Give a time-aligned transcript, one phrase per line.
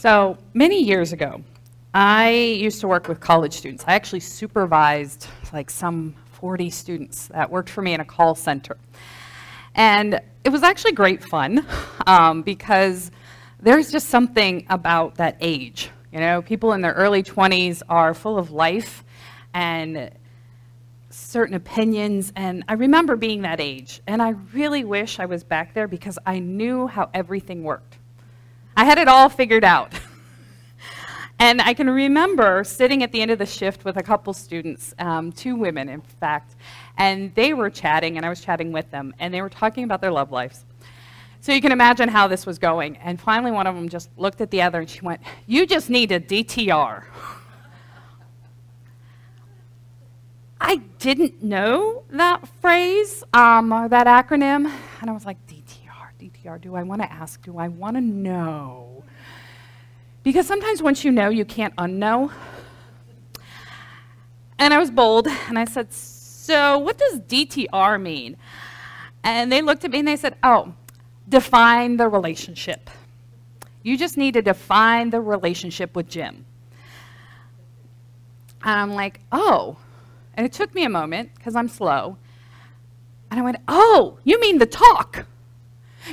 [0.00, 1.42] So many years ago,
[1.92, 3.82] I used to work with college students.
[3.84, 8.76] I actually supervised like some 40 students that worked for me in a call center.
[9.74, 11.66] And it was actually great fun
[12.06, 13.10] um, because
[13.58, 15.90] there's just something about that age.
[16.12, 19.02] You know, people in their early 20s are full of life
[19.52, 20.12] and
[21.10, 22.32] certain opinions.
[22.36, 24.00] And I remember being that age.
[24.06, 27.97] And I really wish I was back there because I knew how everything worked.
[28.78, 29.92] I had it all figured out.
[31.40, 34.94] and I can remember sitting at the end of the shift with a couple students,
[35.00, 36.54] um, two women, in fact,
[36.96, 40.00] and they were chatting, and I was chatting with them, and they were talking about
[40.00, 40.64] their love lives.
[41.40, 42.96] So you can imagine how this was going.
[42.98, 45.90] And finally, one of them just looked at the other and she went, You just
[45.90, 47.02] need a DTR.
[50.60, 55.44] I didn't know that phrase, um, or that acronym, and I was like,
[56.48, 57.42] DTR, do I want to ask?
[57.42, 59.04] Do I want to know?
[60.22, 62.32] Because sometimes once you know, you can't unknow.
[64.58, 68.36] And I was bold, and I said, So, what does DTR mean?
[69.22, 70.74] And they looked at me and they said, Oh,
[71.28, 72.90] define the relationship.
[73.82, 76.44] You just need to define the relationship with Jim.
[78.62, 79.76] And I'm like, Oh.
[80.34, 82.16] And it took me a moment because I'm slow.
[83.30, 85.26] And I went, Oh, you mean the talk?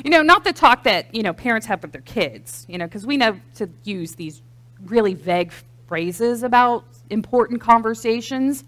[0.04, 2.86] You know, not the talk that, you know, parents have with their kids, you know,
[2.86, 4.42] because we know to use these
[4.86, 5.52] really vague
[5.88, 8.64] phrases about important conversations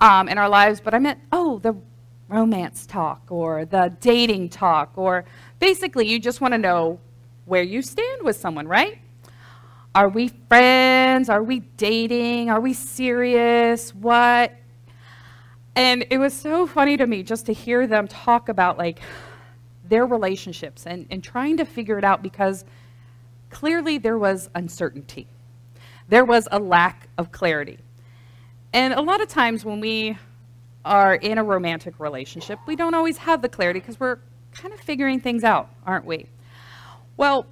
[0.00, 1.74] um, in our lives, but I meant, oh, the
[2.28, 5.24] romance talk or the dating talk, or
[5.58, 7.00] basically you just want to know
[7.46, 8.98] where you stand with someone, right?
[9.94, 11.28] Are we friends?
[11.28, 12.50] Are we dating?
[12.50, 13.94] Are we serious?
[13.94, 14.52] What?
[15.74, 19.00] And it was so funny to me just to hear them talk about like
[19.88, 22.64] their relationships and, and trying to figure it out because
[23.50, 25.26] clearly there was uncertainty.
[26.08, 27.78] There was a lack of clarity.
[28.72, 30.18] And a lot of times when we
[30.84, 34.18] are in a romantic relationship, we don't always have the clarity because we're
[34.52, 36.26] kind of figuring things out, aren't we?
[37.16, 37.46] Well,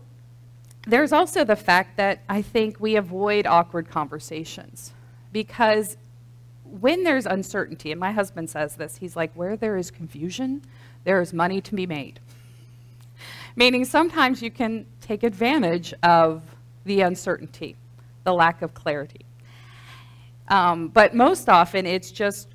[0.86, 4.92] there's also the fact that I think we avoid awkward conversations
[5.32, 5.97] because
[6.64, 10.62] when there's uncertainty, and my husband says this, he's like, where there is confusion,
[11.04, 12.20] there is money to be made.
[13.56, 16.42] Meaning sometimes you can take advantage of
[16.84, 17.74] the uncertainty,
[18.24, 19.24] the lack of clarity.
[20.48, 22.48] Um, but most often it's just,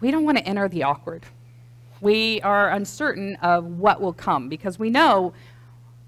[0.00, 1.24] we don't want to enter the awkward.
[2.02, 5.32] We are uncertain of what will come because we know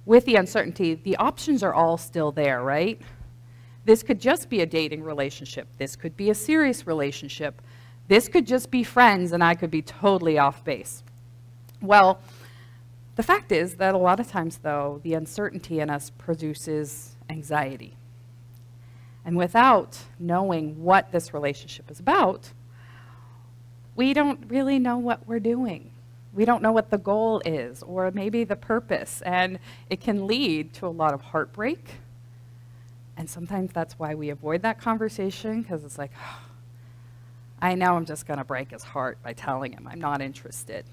[0.05, 3.01] with the uncertainty, the options are all still there, right?
[3.85, 5.69] This could just be a dating relationship.
[5.79, 7.63] This could be a serious relationship.
[8.09, 11.03] This could just be friends, and I could be totally off base.
[11.81, 12.21] Well,
[13.17, 17.97] the fact is that a lot of times, though, the uncertainty in us produces anxiety.
[19.25, 22.53] And without knowing what this relationship is about,
[23.95, 25.93] we don't really know what we're doing.
[26.33, 29.59] We don't know what the goal is, or maybe the purpose, and
[29.91, 32.01] it can lead to a lot of heartbreak
[33.17, 36.41] and sometimes that's why we avoid that conversation because it's like, oh,
[37.61, 40.85] I know I'm just going to break his heart by telling him I'm not interested.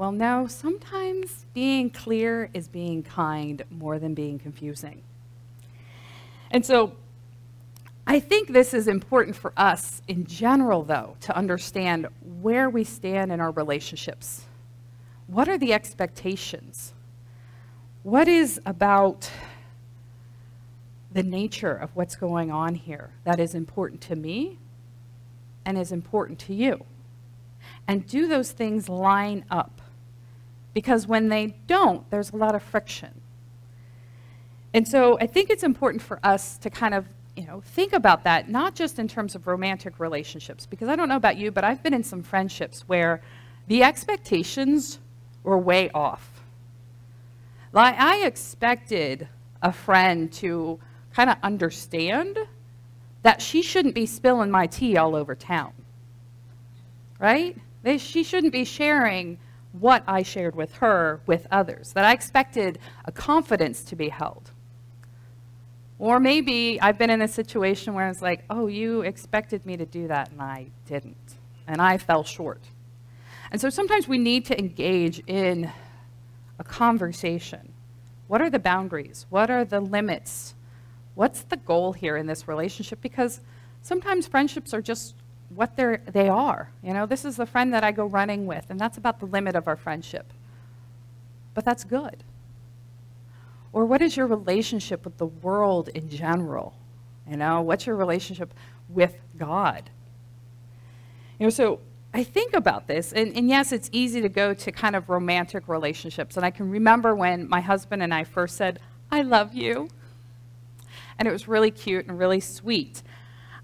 [0.00, 5.02] Well, no, sometimes being clear is being kind more than being confusing.
[6.50, 6.92] And so
[8.06, 12.06] I think this is important for us in general, though, to understand
[12.40, 14.46] where we stand in our relationships.
[15.26, 16.94] What are the expectations?
[18.02, 19.30] What is about
[21.12, 24.56] the nature of what's going on here that is important to me
[25.66, 26.86] and is important to you.
[27.86, 29.79] And do those things line up?
[30.72, 33.20] Because when they don't, there's a lot of friction.
[34.72, 38.24] And so I think it's important for us to kind of you know, think about
[38.24, 41.64] that, not just in terms of romantic relationships, because I don't know about you, but
[41.64, 43.22] I've been in some friendships where
[43.66, 44.98] the expectations
[45.42, 46.42] were way off.
[47.72, 49.28] Like, I expected
[49.62, 50.78] a friend to
[51.14, 52.38] kind of understand
[53.22, 55.72] that she shouldn't be spilling my tea all over town.
[57.18, 57.56] Right?
[57.82, 59.38] They, she shouldn't be sharing
[59.72, 64.50] what I shared with her with others, that I expected a confidence to be held.
[65.98, 69.86] Or maybe I've been in a situation where it's like, oh, you expected me to
[69.86, 71.36] do that and I didn't.
[71.66, 72.62] And I fell short.
[73.52, 75.70] And so sometimes we need to engage in
[76.58, 77.72] a conversation.
[78.28, 79.26] What are the boundaries?
[79.28, 80.54] What are the limits
[81.20, 83.00] what's the goal here in this relationship?
[83.02, 83.40] Because
[83.82, 85.14] sometimes friendships are just
[85.54, 86.70] what they're, they are.
[86.82, 89.26] You know, this is the friend that I go running with, and that's about the
[89.26, 90.32] limit of our friendship.
[91.54, 92.24] But that's good.
[93.72, 96.74] Or what is your relationship with the world in general?
[97.28, 98.54] You know, what's your relationship
[98.88, 99.90] with God?
[101.38, 101.80] You know, so
[102.12, 105.68] I think about this, and, and, yes, it's easy to go to kind of romantic
[105.68, 106.36] relationships.
[106.36, 108.80] And I can remember when my husband and I first said,
[109.12, 109.88] I love you.
[111.18, 113.02] And it was really cute and really sweet.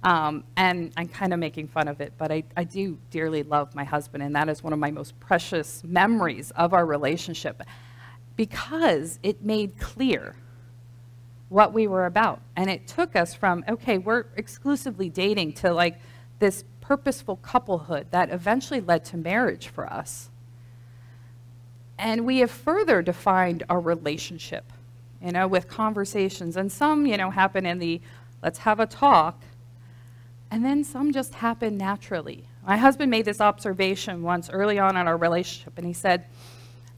[0.06, 3.74] Um, and I'm kind of making fun of it, but I, I do dearly love
[3.74, 7.60] my husband, and that is one of my most precious memories of our relationship
[8.36, 10.36] because it made clear
[11.48, 12.40] what we were about.
[12.54, 15.98] And it took us from, okay, we're exclusively dating to like
[16.38, 20.30] this purposeful couplehood that eventually led to marriage for us.
[21.98, 24.72] And we have further defined our relationship,
[25.20, 26.56] you know, with conversations.
[26.56, 28.00] And some, you know, happen in the
[28.40, 29.42] let's have a talk,
[30.56, 32.48] and then some just happen naturally.
[32.66, 36.24] My husband made this observation once early on in our relationship, and he said,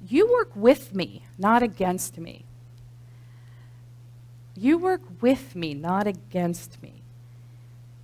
[0.01, 2.45] You work with me, not against me.
[4.55, 7.03] You work with me, not against me.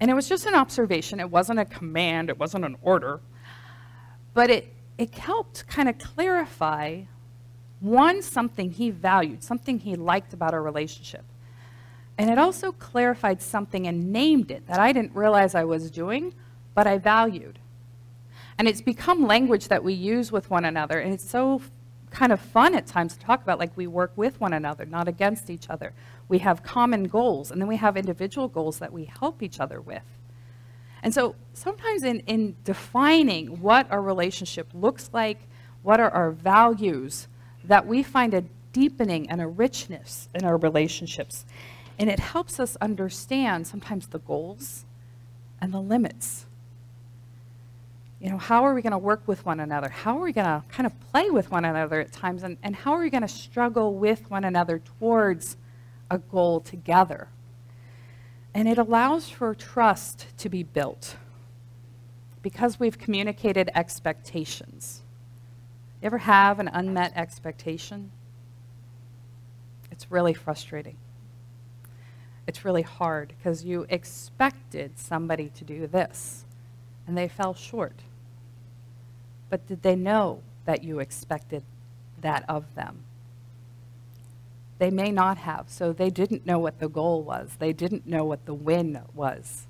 [0.01, 1.21] And it was just an observation.
[1.21, 3.21] It wasn't a command, it wasn't an order.
[4.33, 7.03] But it, it helped kind of clarify
[7.79, 11.23] one, something he valued, something he liked about our relationship.
[12.17, 16.33] And it also clarified something and named it that I didn't realize I was doing,
[16.75, 17.59] but I valued.
[18.57, 20.99] And it's become language that we use with one another.
[21.01, 21.61] And it's so
[22.11, 25.09] kind of fun at times to talk about, like we work with one another, not
[25.09, 25.93] against each other.
[26.29, 29.81] We have common goals, and then we have individual goals that we help each other
[29.81, 30.05] with.
[31.03, 35.49] And so sometimes in, in defining what our relationship looks like,
[35.83, 37.29] what are our values,
[37.65, 41.45] that we find a deepening and a richness in our relationships.
[41.99, 44.85] And it helps us understand sometimes the goals
[45.61, 46.47] and the limits.
[48.21, 49.89] You know, how are we going to work with one another?
[49.89, 52.43] How are we going to kind of play with one another at times?
[52.43, 55.57] And, and how are we going to struggle with one another towards
[56.11, 57.29] a goal together?
[58.55, 61.17] And it allows for trust to be built
[62.43, 65.03] because we've communicated expectations.
[66.01, 68.11] You ever have an unmet expectation?
[69.91, 70.97] It's really frustrating
[72.47, 76.45] it's really hard because you expected somebody to do this
[77.07, 78.01] and they fell short.
[79.51, 81.63] But did they know that you expected
[82.21, 83.05] that of them?
[84.79, 87.57] They may not have, so they didn't know what the goal was.
[87.59, 89.67] They didn't know what the win was.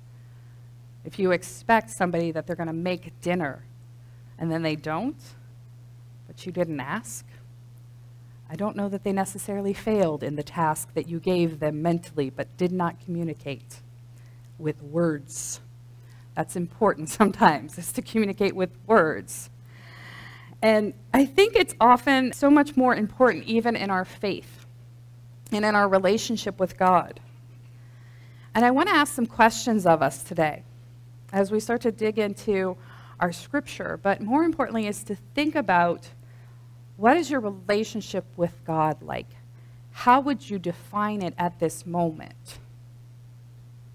[1.03, 3.63] If you expect somebody that they're going to make dinner
[4.39, 5.21] and then they don't,
[6.25, 7.25] but you didn't ask,
[8.49, 12.29] I don't know that they necessarily failed in the task that you gave them mentally,
[12.29, 13.81] but did not communicate
[14.57, 15.59] with words.
[16.35, 19.49] That's important sometimes, is to communicate with words.
[20.61, 24.65] And I think it's often so much more important, even in our faith
[25.51, 27.19] and in our relationship with God.
[28.53, 30.63] And I want to ask some questions of us today
[31.33, 32.77] as we start to dig into
[33.19, 36.09] our scripture, but more importantly, is to think about
[36.97, 39.27] what is your relationship with God like?
[39.91, 42.59] How would you define it at this moment?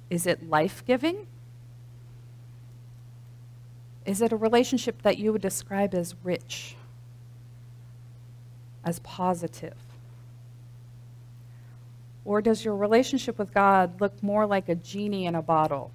[0.08, 1.26] Is it life giving?
[4.04, 6.74] Is it a relationship that you would describe as rich,
[8.84, 9.76] as positive?
[12.24, 15.90] Or does your relationship with God look more like a genie in a bottle,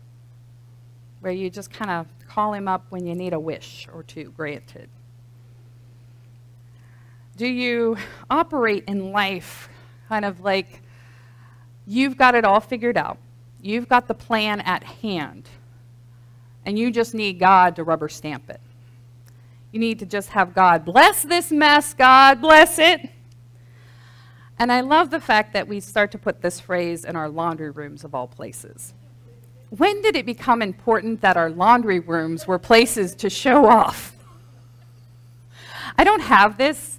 [1.19, 4.31] where you just kind of call him up when you need a wish or two
[4.37, 4.89] granted?
[7.37, 7.97] Do you
[8.29, 9.67] operate in life
[10.07, 10.81] kind of like
[11.85, 13.17] you've got it all figured out?
[13.61, 15.49] You've got the plan at hand,
[16.65, 18.61] and you just need God to rubber stamp it.
[19.71, 23.09] You need to just have God bless this mess, God bless it.
[24.57, 27.71] And I love the fact that we start to put this phrase in our laundry
[27.71, 28.93] rooms of all places.
[29.69, 34.15] When did it become important that our laundry rooms were places to show off?
[35.97, 36.94] I don't have this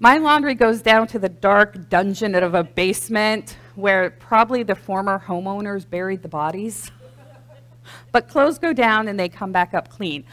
[0.00, 5.18] my laundry goes down to the dark dungeon of a basement where probably the former
[5.18, 6.90] homeowners buried the bodies.
[8.12, 10.24] but clothes go down and they come back up clean.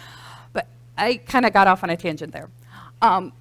[0.53, 0.67] But
[0.97, 2.49] I kind of got off on a tangent there.
[3.01, 3.33] Um,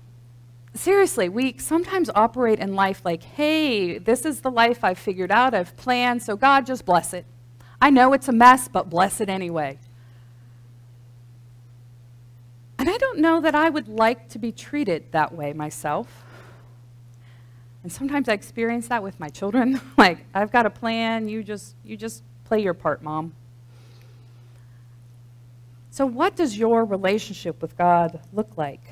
[0.74, 5.52] seriously, we sometimes operate in life like, hey, this is the life I've figured out,
[5.52, 7.26] I've planned, so God just bless it.
[7.82, 9.78] I know it's a mess, but bless it anyway.
[12.84, 16.22] And I don't know that I would like to be treated that way myself.
[17.82, 19.80] And sometimes I experience that with my children.
[19.96, 23.32] like, I've got a plan, you just, you just play your part, mom.
[25.92, 28.82] So, what does your relationship with God look like?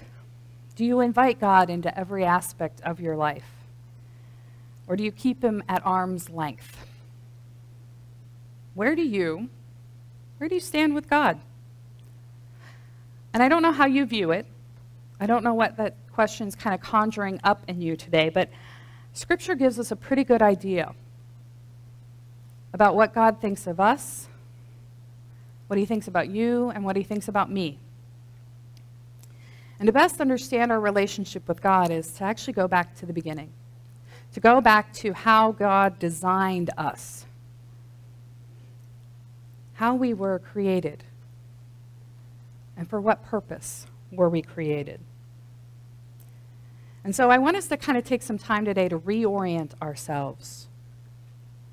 [0.75, 3.45] Do you invite God into every aspect of your life?
[4.87, 6.87] Or do you keep him at arm's length?
[8.73, 9.51] Where do you
[10.39, 11.41] where do you stand with God?
[13.33, 14.47] And I don't know how you view it.
[15.21, 18.51] I don't know what that question's kind of conjuring up in you today, but
[19.13, 20.95] Scripture gives us a pretty good idea
[22.73, 24.29] about what God thinks of us,
[25.67, 27.79] what He thinks about you, and what He thinks about me.
[29.79, 33.13] And to best understand our relationship with God is to actually go back to the
[33.13, 33.51] beginning,
[34.33, 37.27] to go back to how God designed us
[39.75, 41.03] how we were created
[42.83, 44.99] and for what purpose were we created.
[47.05, 50.67] And so I want us to kind of take some time today to reorient ourselves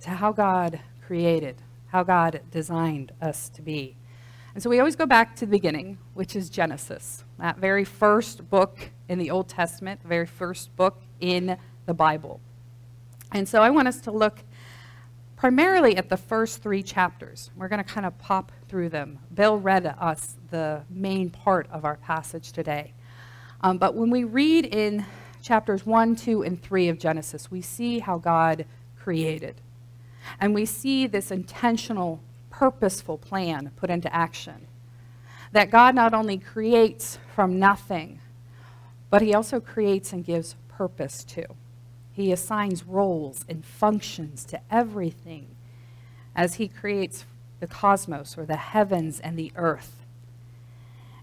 [0.01, 3.97] to how God created, how God designed us to be.
[4.53, 8.47] And so we always go back to the beginning, which is Genesis, that very first
[8.47, 12.39] book in the Old Testament, the very first book in the Bible.
[13.31, 14.43] And so I want us to look
[15.35, 17.49] primarily at the first three chapters.
[17.55, 19.19] We're going to kind of pop through them.
[19.33, 22.93] Bill read us the main part of our passage today.
[23.61, 25.05] Um, but when we read in
[25.41, 28.65] chapters 1, 2, and 3 of Genesis, we see how God
[28.97, 29.55] created.
[30.39, 34.67] And we see this intentional, purposeful plan put into action.
[35.51, 38.19] That God not only creates from nothing,
[39.09, 41.45] but he also creates and gives purpose to.
[42.13, 45.55] He assigns roles and functions to everything
[46.35, 47.25] as he creates
[47.59, 49.97] the cosmos or the heavens and the earth.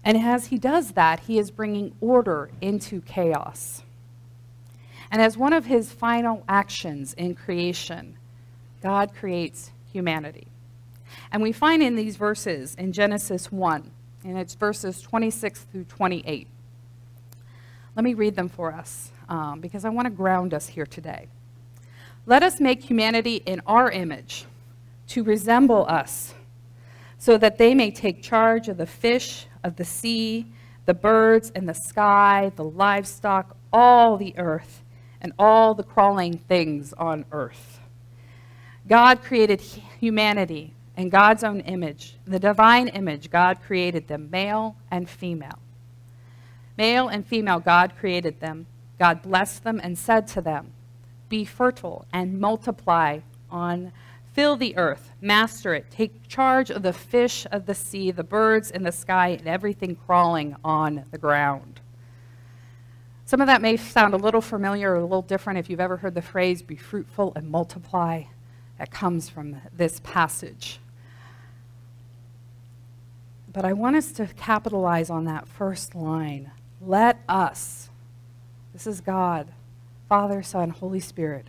[0.03, 3.83] And as he does that, he is bringing order into chaos.
[5.11, 8.17] And as one of his final actions in creation,
[8.81, 10.47] God creates humanity.
[11.31, 13.91] And we find in these verses in Genesis 1,
[14.23, 16.47] and it's verses 26 through 28.
[17.95, 21.27] Let me read them for us um, because I want to ground us here today.
[22.25, 24.45] Let us make humanity in our image
[25.07, 26.33] to resemble us,
[27.17, 30.45] so that they may take charge of the fish of the sea,
[30.85, 34.83] the birds and the sky, the livestock, all the earth,
[35.21, 37.79] and all the crawling things on earth.
[38.87, 42.15] God created humanity in God's own image.
[42.25, 45.59] The divine image, God created them, male and female.
[46.77, 48.65] Male and female, God created them.
[48.97, 50.71] God blessed them and said to them,
[51.27, 53.91] Be fertile and multiply on
[54.37, 58.69] fill the earth, master it, take charge of the fish of the sea, the birds
[58.69, 61.79] in the sky, and everything crawling on the ground.
[63.25, 65.97] Some of that may sound a little familiar or a little different if you've ever
[65.97, 68.25] heard the phrase, be fruitful and multiply.
[68.77, 70.79] That comes from this passage.
[73.51, 76.51] But I want us to capitalize on that first line.
[76.79, 77.89] Let us
[78.77, 79.47] this is God,
[80.07, 81.47] Father, Son, Holy Spirit.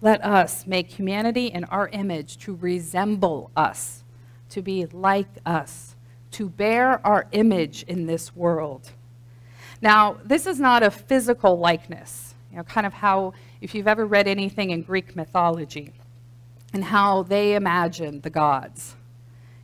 [0.00, 4.04] Let us make humanity in our image to resemble us,
[4.50, 5.96] to be like us,
[6.32, 8.92] to bear our image in this world.
[9.82, 14.06] Now, this is not a physical likeness, you know, kind of how, if you've ever
[14.06, 15.92] read anything in Greek mythology,
[16.72, 18.94] and how they imagined the gods.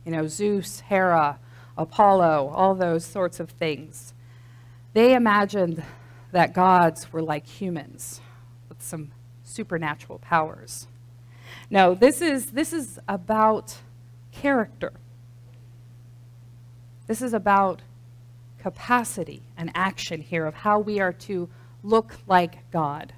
[0.05, 1.39] You know, Zeus, Hera,
[1.77, 4.13] Apollo, all those sorts of things.
[4.93, 5.83] They imagined
[6.31, 8.21] that gods were like humans
[8.69, 9.11] with some
[9.45, 10.87] supernatural powers.
[11.69, 13.77] No, this is, this is about
[14.31, 14.91] character.
[17.07, 17.81] This is about
[18.59, 21.47] capacity and action here of how we are to
[21.83, 23.13] look like God.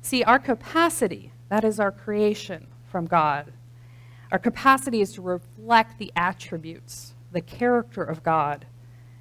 [0.00, 3.52] See, our capacity, that is our creation from God.
[4.32, 8.66] Our capacity is to reflect the attributes, the character of God,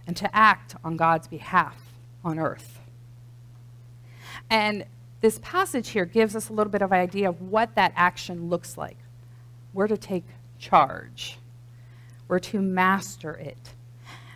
[0.07, 1.77] and to act on God's behalf
[2.23, 2.79] on earth.
[4.49, 4.85] And
[5.25, 8.77] this passage here gives us a little bit of idea of what that action looks
[8.77, 8.97] like.
[9.73, 10.23] We're to take
[10.59, 11.39] charge.
[12.27, 13.73] We're to master it.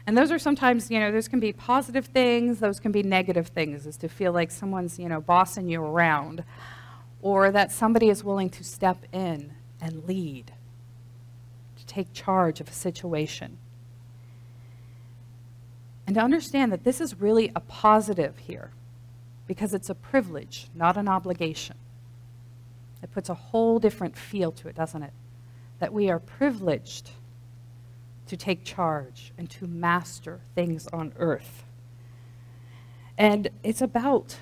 [0.07, 3.49] And those are sometimes, you know, those can be positive things, those can be negative
[3.49, 6.43] things, is to feel like someone's, you know, bossing you around,
[7.21, 10.53] or that somebody is willing to step in and lead,
[11.77, 13.59] to take charge of a situation.
[16.07, 18.71] And to understand that this is really a positive here
[19.49, 21.75] because it's a privilege, not an obligation.
[23.01, 25.11] It puts a whole different feel to it, doesn't it?
[25.79, 27.09] That we are privileged
[28.27, 31.63] to take charge and to master things on earth.
[33.17, 34.37] And it's about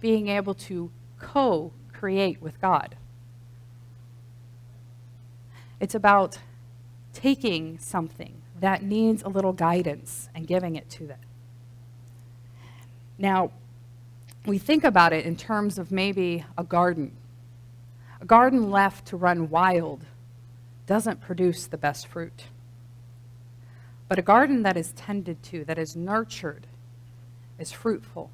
[0.00, 0.90] being able to
[1.20, 2.96] co create with God.
[5.78, 6.38] It's about
[7.12, 11.20] taking something that needs a little guidance and giving it to them.
[13.16, 13.52] Now,
[14.46, 17.12] we think about it in terms of maybe a garden.
[18.20, 20.04] A garden left to run wild
[20.86, 22.44] doesn't produce the best fruit.
[24.08, 26.66] But a garden that is tended to, that is nurtured,
[27.58, 28.30] is fruitful.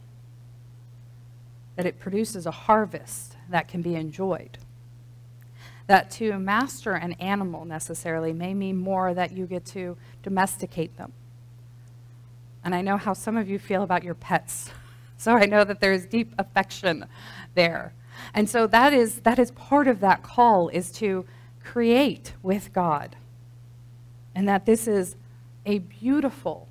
[1.77, 4.59] That it produces a harvest that can be enjoyed.
[5.87, 11.13] That to master an animal necessarily may mean more that you get to domesticate them.
[12.65, 14.71] And I know how some of you feel about your pets.
[15.19, 17.07] So I know that there's deep affection
[17.55, 17.95] there.
[18.35, 21.25] And so that is, that is part of that call is to
[21.65, 23.17] create with God.
[24.35, 25.17] And that this is
[25.65, 26.69] a beautiful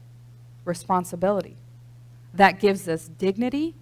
[0.63, 1.57] responsibility
[2.33, 3.73] that gives us dignity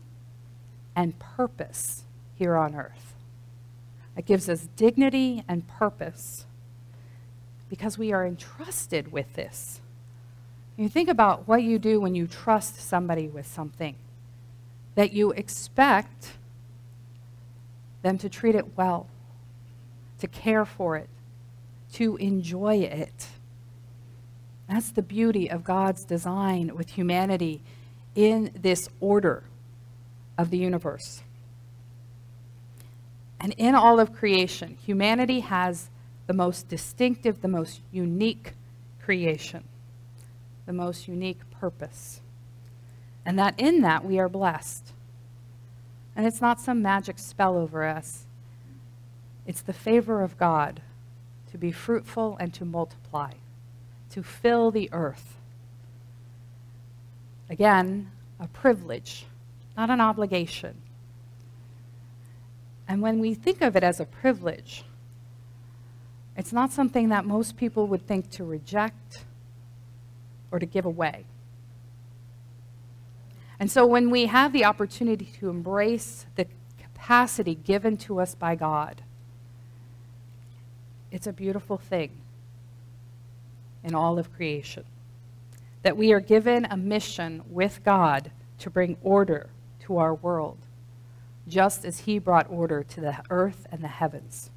[0.95, 2.03] and purpose
[2.35, 3.15] here on earth.
[4.15, 6.45] It gives us dignity and purpose
[7.69, 9.81] because we are entrusted with this.
[10.77, 13.95] You think about what you do when you trust somebody with something
[14.95, 16.33] that you expect
[18.01, 19.07] them to treat it well,
[20.19, 21.09] to care for it,
[21.93, 23.27] to enjoy it.
[24.67, 27.61] That's the beauty of God's design with humanity
[28.15, 29.43] in this order
[30.37, 31.21] of the universe.
[33.39, 35.89] And in all of creation, humanity has
[36.27, 38.53] the most distinctive, the most unique
[39.03, 39.63] creation,
[40.65, 42.21] the most unique purpose.
[43.25, 44.91] And that in that we are blessed.
[46.15, 48.25] And it's not some magic spell over us.
[49.45, 50.81] It's the favor of God
[51.51, 53.33] to be fruitful and to multiply,
[54.11, 55.35] to fill the earth.
[57.49, 59.25] Again, a privilege,
[59.77, 60.75] not an obligation.
[62.87, 64.83] And when we think of it as a privilege,
[66.35, 69.23] it's not something that most people would think to reject
[70.51, 71.25] or to give away.
[73.63, 78.55] And so when we have the opportunity to embrace the capacity given to us by
[78.55, 79.03] God,
[81.13, 82.11] it's a beautiful thing
[83.81, 84.83] in all of creation.
[85.81, 89.49] That we are given a mission with God to bring order
[89.83, 90.57] to our world,
[91.47, 94.51] just as He brought order to the earth and the heavens.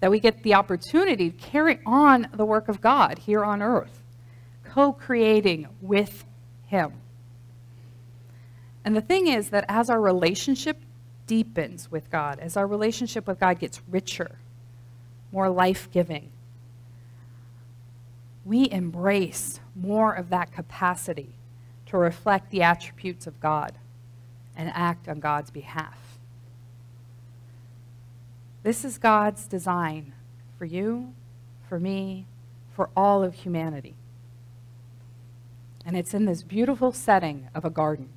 [0.00, 4.02] That we get the opportunity to carry on the work of God here on earth,
[4.64, 6.24] co creating with
[6.68, 6.94] Him.
[8.84, 10.78] And the thing is that as our relationship
[11.26, 14.38] deepens with God, as our relationship with God gets richer,
[15.30, 16.30] more life giving,
[18.44, 21.34] we embrace more of that capacity
[21.86, 23.74] to reflect the attributes of God
[24.56, 26.18] and act on God's behalf.
[28.62, 30.12] This is God's design
[30.58, 31.14] for you,
[31.68, 32.26] for me,
[32.74, 33.94] for all of humanity.
[35.84, 38.08] And it's in this beautiful setting of a garden.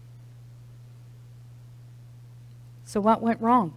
[2.92, 3.74] So, what went wrong?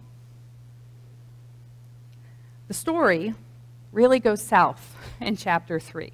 [2.67, 3.33] The story
[3.93, 6.11] really goes south in chapter 3.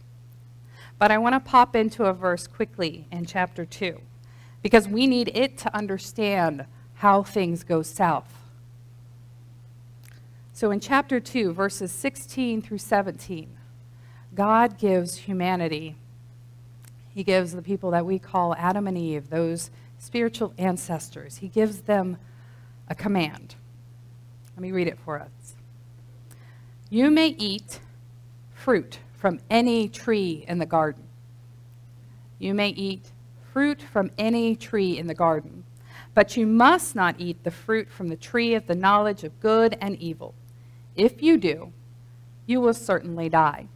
[1.00, 4.00] But I want to pop into a verse quickly in chapter 2
[4.62, 8.32] because we need it to understand how things go south.
[10.54, 13.58] So in chapter 2, verses 16 through 17,
[14.36, 15.96] God gives humanity,
[17.10, 21.82] He gives the people that we call Adam and Eve, those spiritual ancestors, He gives
[21.82, 22.20] them
[22.92, 23.56] a command.
[24.56, 25.56] Let me read it for us.
[26.90, 27.80] You may eat
[28.54, 31.06] fruit from any tree in the garden.
[32.38, 33.12] You may eat
[33.54, 35.64] fruit from any tree in the garden,
[36.14, 39.78] but you must not eat the fruit from the tree of the knowledge of good
[39.80, 40.36] and evil.
[40.94, 41.72] If you do,
[42.46, 43.70] you will certainly die.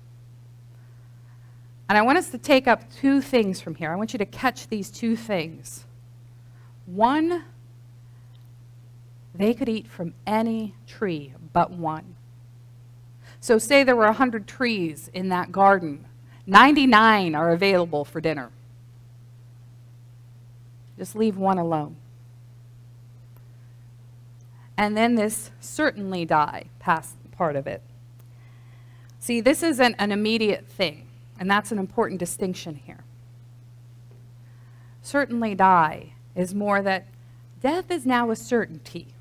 [1.87, 3.93] And I want us to take up two things from here.
[3.93, 5.85] I want you to catch these two things.
[6.85, 7.45] One,
[9.37, 12.15] they could eat from any tree but one.
[13.39, 16.05] So, say there were 100 trees in that garden,
[16.47, 18.51] 99 are available for dinner.
[20.97, 21.95] Just leave one alone.
[24.77, 27.81] And then this certainly die past part of it.
[29.19, 31.07] See, this isn't an immediate thing,
[31.39, 33.03] and that's an important distinction here.
[35.01, 37.07] Certainly die is more that
[37.61, 39.14] death is now a certainty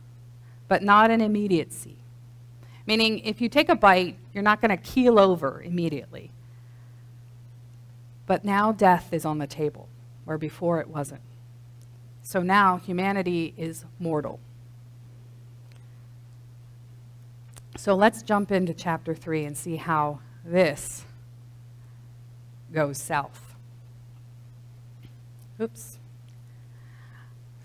[0.69, 1.97] but not an immediacy.
[2.87, 6.31] Meaning, if you take a bite, you're not going to keel over immediately.
[8.27, 9.89] But now death is on the table,
[10.25, 11.21] where before it wasn't.
[12.23, 14.41] So now humanity is mortal.
[17.77, 21.05] So let's jump into chapter 3 and see how this
[22.73, 23.55] goes south.
[25.61, 25.99] Oops.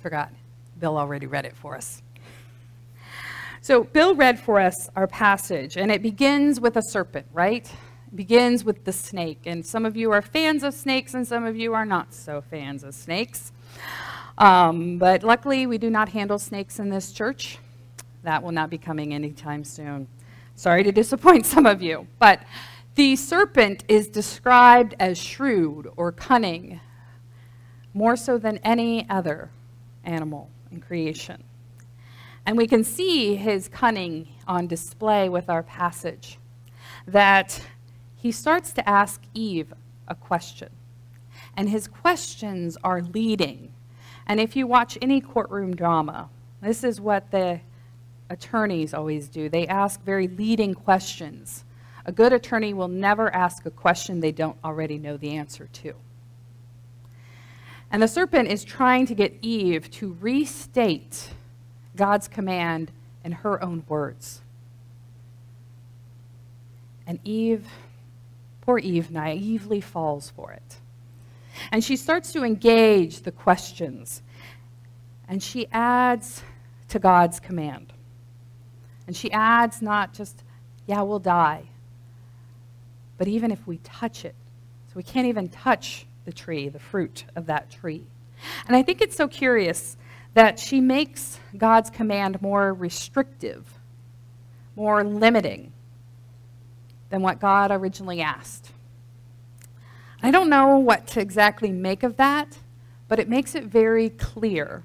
[0.01, 0.31] Forgot.
[0.79, 2.01] Bill already read it for us.
[3.69, 7.71] So, Bill read for us our passage, and it begins with a serpent, right?
[8.07, 9.41] It begins with the snake.
[9.45, 12.41] And some of you are fans of snakes, and some of you are not so
[12.41, 13.51] fans of snakes.
[14.39, 17.59] Um, but luckily, we do not handle snakes in this church.
[18.23, 20.07] That will not be coming anytime soon.
[20.55, 22.07] Sorry to disappoint some of you.
[22.17, 22.41] But
[22.95, 26.79] the serpent is described as shrewd or cunning,
[27.93, 29.51] more so than any other
[30.03, 31.43] animal in creation.
[32.49, 36.39] And we can see his cunning on display with our passage
[37.05, 37.61] that
[38.15, 39.71] he starts to ask Eve
[40.07, 40.69] a question.
[41.55, 43.71] And his questions are leading.
[44.25, 47.61] And if you watch any courtroom drama, this is what the
[48.31, 49.47] attorneys always do.
[49.47, 51.65] They ask very leading questions.
[52.07, 55.93] A good attorney will never ask a question they don't already know the answer to.
[57.91, 61.29] And the serpent is trying to get Eve to restate
[61.99, 62.91] God's command
[63.25, 64.41] in her own words.
[67.05, 67.67] And Eve,
[68.61, 70.77] poor Eve, naively falls for it.
[71.73, 74.21] And she starts to engage the questions.
[75.27, 76.41] And she adds
[76.87, 77.91] to God's command.
[79.05, 80.41] And she adds not just,
[80.87, 81.63] yeah, we'll die,
[83.17, 84.35] but even if we touch it.
[84.87, 88.05] So we can't even touch the tree, the fruit of that tree.
[88.67, 89.97] And I think it's so curious
[90.33, 93.65] that she makes God's command more restrictive,
[94.75, 95.73] more limiting
[97.09, 98.71] than what God originally asked.
[100.21, 102.57] I don't know what to exactly make of that,
[103.07, 104.83] but it makes it very clear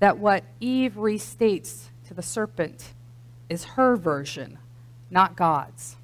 [0.00, 2.94] that what Eve restates to the serpent
[3.48, 4.58] is her version,
[5.10, 5.96] not God's.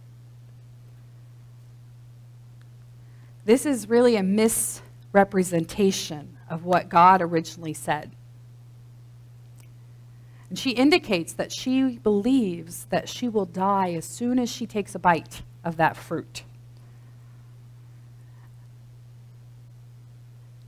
[3.45, 8.13] This is really a misrepresentation of what God originally said.
[10.49, 14.95] And she indicates that she believes that she will die as soon as she takes
[14.95, 16.45] a bite of that fruit.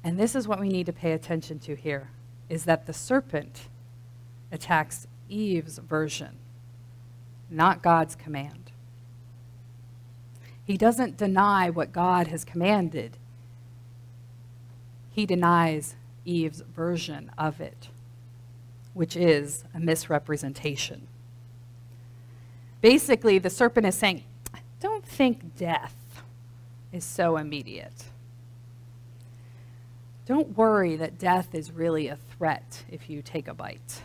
[0.02, 2.10] And this is what we need to pay attention to here
[2.48, 3.68] is that the serpent
[4.50, 6.36] attacks Eve's version,
[7.48, 8.72] not God's command.
[10.64, 13.18] He doesn't deny what God has commanded.
[15.16, 17.88] He denies Eve's version of it,
[18.92, 21.08] which is a misrepresentation.
[22.82, 24.24] Basically, the serpent is saying,
[24.78, 26.22] don't think death
[26.92, 28.04] is so immediate.
[30.26, 34.02] Don't worry that death is really a threat if you take a bite.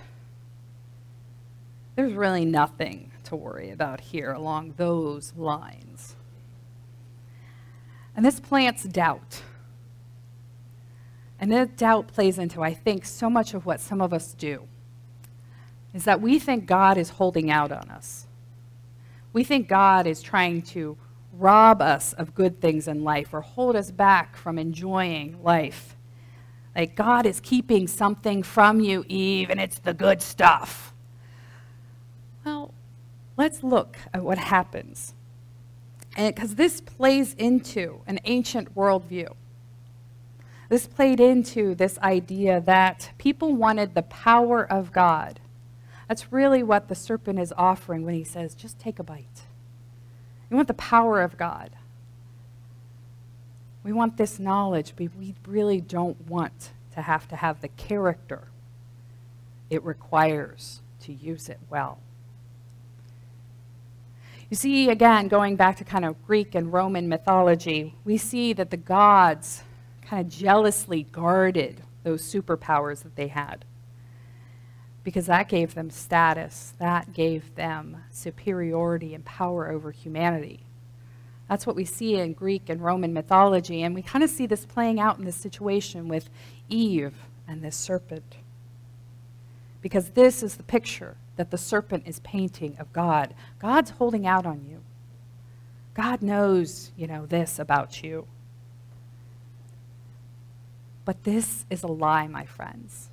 [1.98, 6.16] There's really nothing to worry about here along those lines.
[8.16, 9.42] And this plants doubt.
[11.42, 14.68] And that doubt plays into, I think, so much of what some of us do
[15.92, 18.28] is that we think God is holding out on us.
[19.34, 20.98] We think God is trying to
[21.34, 25.96] rob us of good things in life or hold us back from enjoying life.
[26.76, 30.94] Like God is keeping something from you, Eve, and it's the good stuff.
[32.46, 32.74] Well,
[33.36, 35.16] let's look at what happens
[36.16, 39.34] because this plays into an ancient worldview.
[40.72, 45.42] This played into this idea that people wanted the power of God.
[46.08, 49.48] That's really what the serpent is offering when he says, just take a bite.
[50.50, 51.72] We want the power of God.
[53.84, 58.48] We want this knowledge, but we really don't want to have to have the character
[59.70, 62.00] it requires to use it well.
[64.50, 68.70] You see, again, going back to kind of Greek and Roman mythology, we see that
[68.70, 69.64] the gods
[70.12, 73.64] kind of jealously guarded those superpowers that they had
[75.06, 80.66] because that gave them status, that gave them superiority and power over humanity.
[81.48, 84.66] That's what we see in Greek and Roman mythology, and we kind of see this
[84.66, 86.30] playing out in this situation with
[86.68, 87.14] Eve
[87.48, 88.36] and this serpent.
[89.82, 93.34] Because this is the picture that the serpent is painting of God.
[93.60, 94.82] God's holding out on you.
[95.94, 98.28] God knows, you know, this about you.
[101.06, 103.10] But this is a lie, my friends.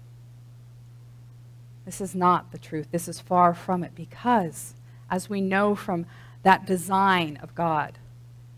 [1.85, 2.89] This is not the truth.
[2.91, 4.75] This is far from it because,
[5.11, 6.07] as we know from
[6.43, 7.99] that design of God,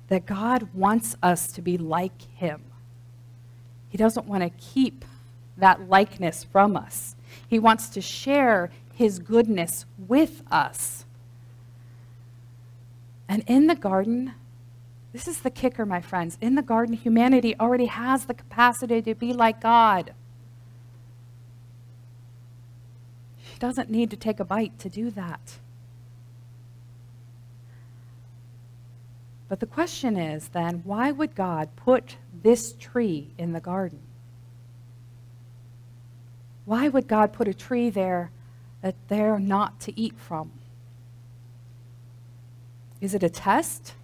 [0.08, 2.64] that God wants us to be like Him.
[3.88, 5.04] He doesn't want to keep
[5.56, 7.14] that likeness from us.
[7.46, 11.04] He wants to share his goodness with us.
[13.28, 14.34] And in the garden,
[15.12, 16.38] this is the kicker, my friends.
[16.40, 20.14] In the garden, humanity already has the capacity to be like God.
[23.42, 25.58] She doesn't need to take a bite to do that.
[29.48, 33.98] But the question is then, why would God put this tree in the garden?
[36.64, 38.30] Why would God put a tree there
[38.80, 40.52] that they're not to eat from?
[43.00, 43.94] Is it a test?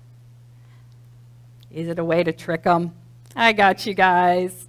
[1.76, 2.94] Is it a way to trick them?
[3.36, 4.66] I got you guys.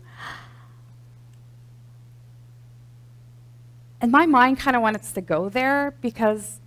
[4.01, 6.59] And my mind kind of wants to go there because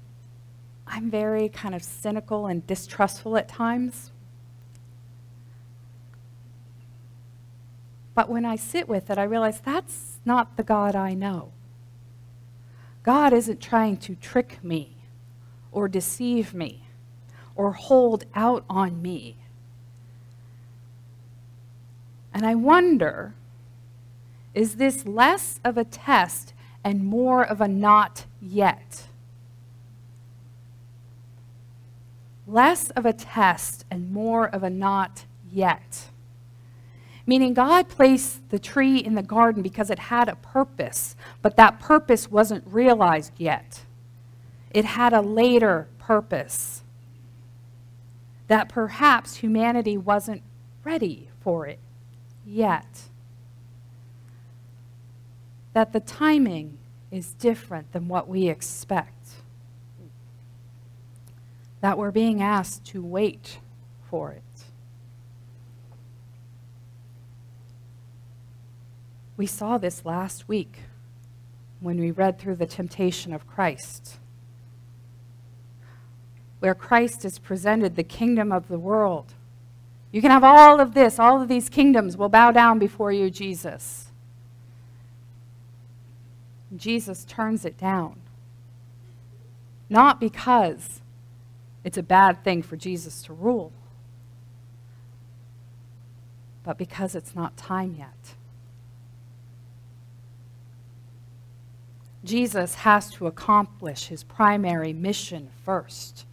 [0.87, 4.13] I'm very kind of cynical and distrustful at times.
[8.15, 11.53] But when I sit with it, I realize that's not the God I know.
[13.03, 14.97] God isn't trying to trick me
[15.71, 16.89] or deceive me
[17.55, 19.37] or hold out on me.
[22.33, 23.35] And I wonder
[24.55, 29.07] is this less of a test and more of a not yet?
[32.47, 36.09] Less of a test and more of a not yet.
[37.27, 41.79] Meaning, God placed the tree in the garden because it had a purpose, but that
[41.79, 43.83] purpose wasn't realized yet.
[44.73, 46.83] It had a later purpose
[48.49, 50.43] that perhaps humanity wasn't
[50.83, 51.79] ready for it
[52.51, 53.03] yet.
[55.73, 56.79] That the timing
[57.11, 59.29] is different than what we expect.
[61.81, 63.59] That we're being asked to wait
[64.09, 64.43] for it.
[69.37, 70.81] We saw this last week
[71.81, 74.19] when we read through the temptation of Christ,
[76.59, 79.33] where Christ is presented the kingdom of the world
[80.13, 83.31] you can have all of this, all of these kingdoms will bow down before you,
[83.31, 84.09] Jesus.
[86.77, 88.21] Jesus turns it down.
[89.89, 91.01] Not because
[91.85, 93.73] it's a bad thing for Jesus to rule,
[96.65, 98.35] but because it's not time yet.
[102.23, 106.27] Jesus has to accomplish his primary mission first.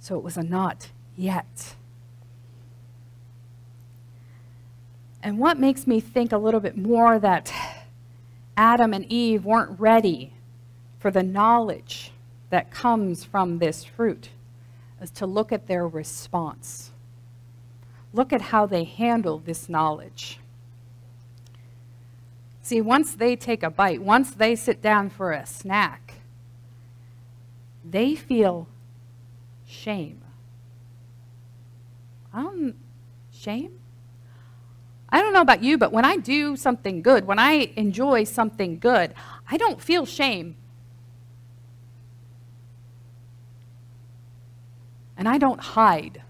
[0.00, 1.74] So it was a not yet.
[5.22, 7.52] And what makes me think a little bit more that
[8.56, 10.32] Adam and Eve weren't ready
[10.98, 12.12] for the knowledge
[12.50, 14.30] that comes from this fruit
[15.02, 16.92] is to look at their response.
[18.12, 20.40] Look at how they handle this knowledge.
[22.62, 26.14] See, once they take a bite, once they sit down for a snack,
[27.84, 28.68] they feel
[29.66, 30.20] shame.
[32.38, 32.74] Um,
[33.32, 33.80] shame?
[35.08, 38.78] I don't know about you, but when I do something good, when I enjoy something
[38.78, 39.12] good,
[39.50, 40.54] I don't feel shame.
[45.16, 46.22] And I don't hide.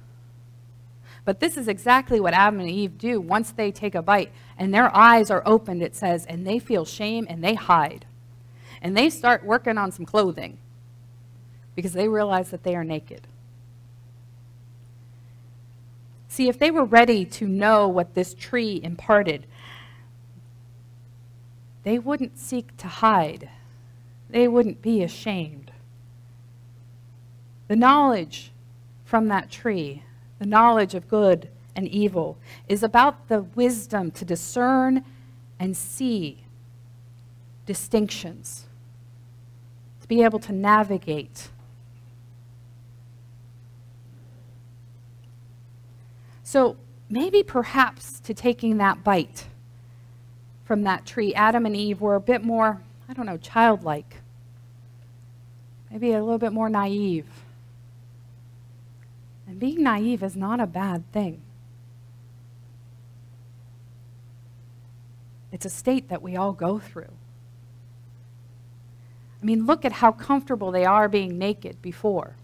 [1.26, 4.72] But this is exactly what Adam and Eve do once they take a bite and
[4.72, 8.06] their eyes are opened, it says, and they feel shame and they hide.
[8.80, 10.56] And they start working on some clothing
[11.74, 13.26] because they realize that they are naked.
[16.38, 19.44] See, if they were ready to know what this tree imparted,
[21.82, 23.50] they wouldn't seek to hide.
[24.30, 25.72] They wouldn't be ashamed.
[27.66, 28.52] The knowledge
[29.04, 30.04] from that tree,
[30.38, 35.04] the knowledge of good and evil, is about the wisdom to discern
[35.58, 36.44] and see
[37.66, 38.66] distinctions,
[40.02, 41.48] to be able to navigate
[46.48, 46.78] So
[47.10, 49.48] maybe perhaps to taking that bite
[50.64, 54.22] from that tree, Adam and Eve were a bit more, I don't know, childlike.
[55.90, 57.26] Maybe a little bit more naive.
[59.46, 61.42] And being naive is not a bad thing.
[65.52, 67.12] It's a state that we all go through.
[69.42, 72.36] I mean, look at how comfortable they are being naked before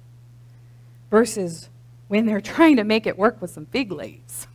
[1.10, 1.70] versus
[2.08, 4.46] when they're trying to make it work with some fig leaves.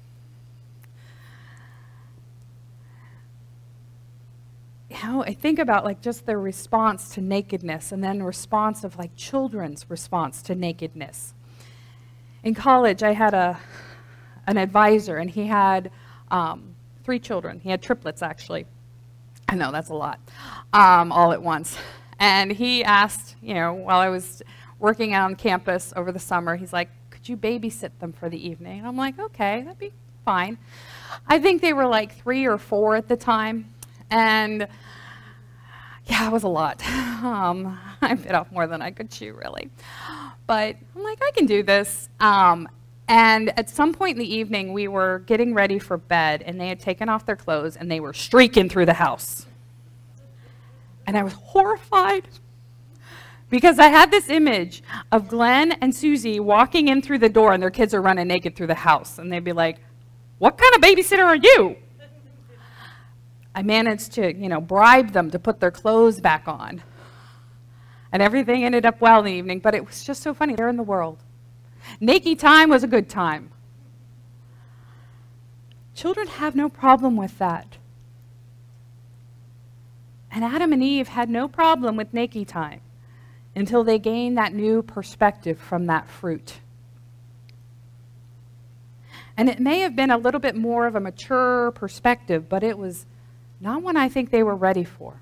[5.04, 9.16] Know, I think about like just their response to nakedness and then response of like
[9.16, 11.34] children's response to nakedness.
[12.44, 13.60] In college, I had a,
[14.46, 15.92] an advisor and he had
[16.32, 17.60] um, three children.
[17.60, 18.66] He had triplets actually.
[19.48, 20.20] I know that's a lot,
[20.74, 21.76] um, all at once.
[22.20, 24.44] And he asked, you know, while I was
[24.78, 26.90] working on campus over the summer, he's like,
[27.30, 28.80] you babysit them for the evening?
[28.80, 29.94] And I'm like, okay, that'd be
[30.26, 30.58] fine.
[31.28, 33.74] I think they were like three or four at the time.
[34.10, 34.68] And
[36.06, 36.82] yeah, it was a lot.
[37.20, 39.70] Um, I bit off more than I could chew, really.
[40.48, 42.08] But I'm like, I can do this.
[42.22, 42.70] Um,
[43.10, 46.70] and at some point in the evening, we were getting ready for bed, and they
[46.70, 49.48] had taken off their clothes and they were streaking through the house.
[51.06, 52.30] And I was horrified
[53.50, 57.62] because I had this image of Glenn and Susie walking in through the door, and
[57.62, 59.18] their kids are running naked through the house.
[59.18, 59.78] And they'd be like,
[60.38, 61.76] What kind of babysitter are you?
[63.56, 66.84] I managed to, you know, bribe them to put their clothes back on.
[68.12, 70.56] And everything ended up well in the evening, but it was just so funny.
[70.56, 71.20] They're in the world.
[72.00, 73.52] Naked time was a good time.
[75.96, 77.78] Children have no problem with that.
[80.32, 82.82] And Adam and Eve had no problem with naked time
[83.56, 86.60] until they gain that new perspective from that fruit.
[89.36, 92.78] And it may have been a little bit more of a mature perspective, but it
[92.78, 93.06] was
[93.62, 95.22] not one I think they were ready for.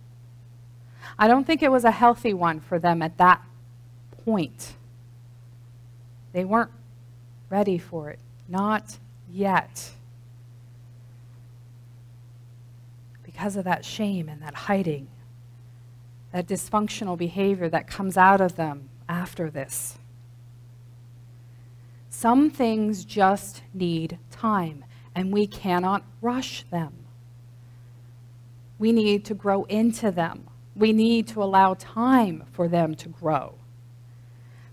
[1.20, 3.42] I don't think it was a healthy one for them at that
[4.26, 4.74] point.
[6.34, 6.72] They weren't
[7.50, 8.20] ready for it.
[8.48, 8.98] Not
[9.32, 9.92] yet.
[13.24, 15.08] Because of that shame and that hiding,
[16.32, 19.98] that dysfunctional behavior that comes out of them after this.
[22.10, 26.94] Some things just need time, and we cannot rush them.
[28.80, 30.48] We need to grow into them.
[30.76, 33.56] We need to allow time for them to grow.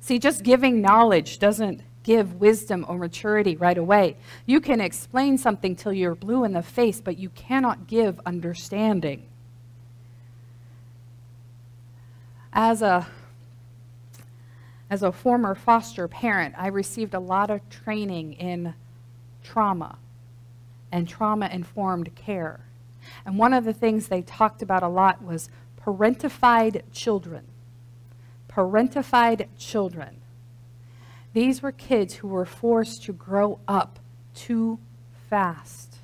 [0.00, 4.16] See, just giving knowledge doesn't give wisdom or maturity right away.
[4.44, 9.26] You can explain something till you're blue in the face, but you cannot give understanding.
[12.54, 13.08] As a
[14.88, 18.74] as a former foster parent, I received a lot of training in
[19.42, 19.98] trauma
[20.92, 22.60] and trauma informed care.
[23.26, 25.48] And one of the things they talked about a lot was
[25.84, 27.44] parentified children.
[28.48, 30.18] Parentified children.
[31.32, 33.98] These were kids who were forced to grow up
[34.32, 34.78] too
[35.28, 35.96] fast.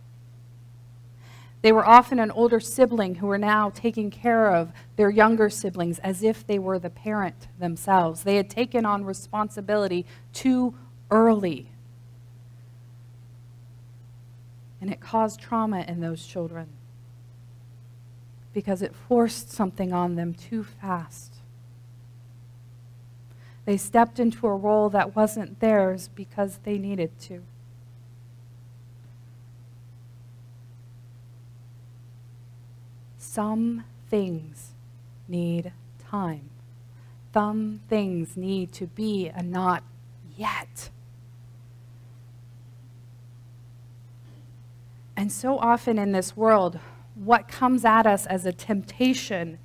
[1.62, 5.98] They were often an older sibling who were now taking care of their younger siblings
[6.00, 8.22] as if they were the parent themselves.
[8.22, 10.74] They had taken on responsibility too
[11.10, 11.70] early.
[14.78, 16.68] And it caused trauma in those children
[18.52, 21.36] because it forced something on them too fast.
[23.64, 27.42] They stepped into a role that wasn't theirs because they needed to.
[33.16, 34.69] Some things
[35.30, 36.50] need time.
[37.32, 39.84] Some things need to be a not
[40.36, 40.90] yet.
[45.16, 46.80] And so often in this world,
[47.14, 49.58] what comes at us as a temptation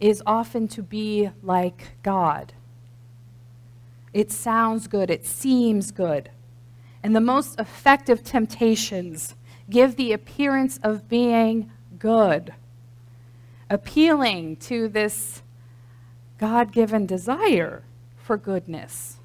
[0.00, 2.52] is often to be like God.
[4.12, 6.30] It sounds good, it seems good.
[7.02, 9.34] And the most effective temptations
[9.68, 12.54] give the appearance of being good,
[13.70, 15.42] appealing to this
[16.38, 17.82] God given desire
[18.16, 19.16] for goodness.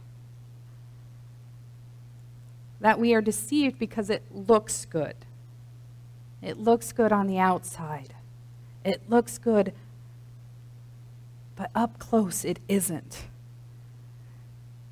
[2.79, 5.15] That we are deceived because it looks good.
[6.41, 8.13] It looks good on the outside.
[8.84, 9.73] It looks good,
[11.56, 13.23] but up close it isn't.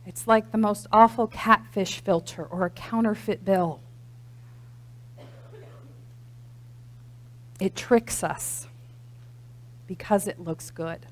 [0.05, 3.81] It's like the most awful catfish filter or a counterfeit bill.
[7.59, 8.67] It tricks us
[9.91, 11.06] because it looks good.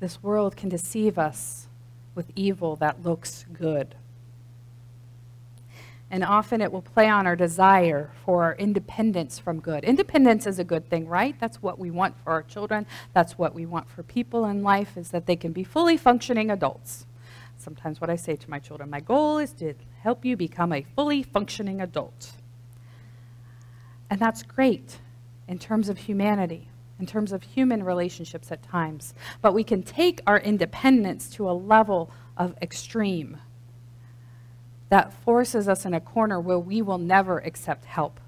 [0.00, 1.68] This world can deceive us
[2.14, 3.96] with evil that looks good.
[6.10, 9.84] And often it will play on our desire for our independence from good.
[9.84, 11.38] Independence is a good thing, right?
[11.38, 12.86] That's what we want for our children.
[13.12, 16.50] That's what we want for people in life, is that they can be fully functioning
[16.50, 17.04] adults.
[17.58, 20.86] Sometimes what I say to my children, my goal is to help you become a
[20.94, 22.30] fully functioning adult.
[24.10, 24.98] And that's great
[25.46, 29.14] in terms of humanity in terms of human relationships at times.
[29.40, 33.38] But we can take our independence to a level of extreme
[34.88, 38.20] that forces us in a corner where we will never accept help.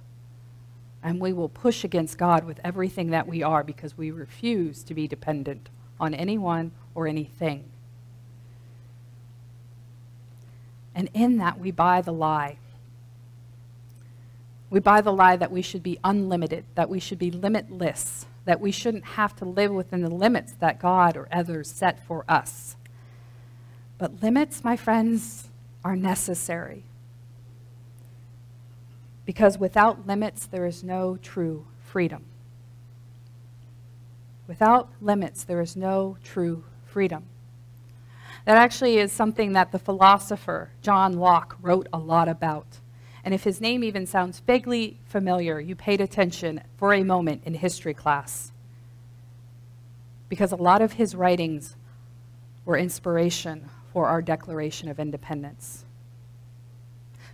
[1.02, 4.94] And we will push against God with everything that we are because we refuse to
[4.94, 7.64] be dependent on anyone or anything.
[10.94, 12.58] And in that, we buy the lie.
[14.70, 18.60] We buy the lie that we should be unlimited, that we should be limitless, that
[18.60, 22.76] we shouldn't have to live within the limits that God or others set for us.
[23.98, 25.48] But limits, my friends,
[25.84, 26.84] are necessary.
[29.26, 32.24] Because without limits, there is no true freedom.
[34.46, 37.24] Without limits, there is no true freedom.
[38.46, 42.78] That actually is something that the philosopher John Locke wrote a lot about.
[43.24, 47.54] And if his name even sounds vaguely familiar, you paid attention for a moment in
[47.54, 48.52] history class.
[50.28, 51.76] Because a lot of his writings
[52.64, 55.84] were inspiration for our Declaration of Independence.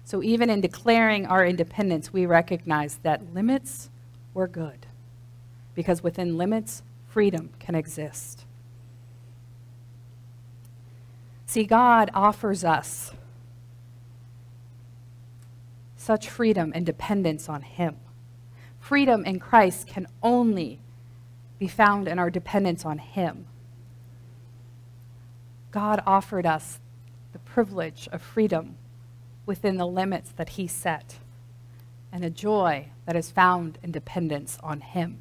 [0.04, 3.90] So even in declaring our independence, we recognize that limits
[4.34, 4.86] were good.
[5.74, 8.44] Because within limits, freedom can exist.
[11.46, 13.12] See, God offers us
[16.06, 17.96] such freedom and dependence on Him.
[18.78, 20.78] Freedom in Christ can only
[21.58, 23.46] be found in our dependence on Him.
[25.72, 26.78] God offered us
[27.32, 28.76] the privilege of freedom
[29.46, 31.16] within the limits that He set
[32.12, 35.20] and a joy that is found in dependence on Him.